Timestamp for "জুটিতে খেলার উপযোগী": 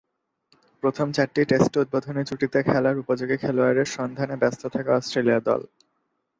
2.29-3.37